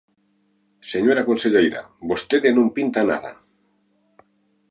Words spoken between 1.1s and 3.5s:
conselleira, vostede non pinta nada.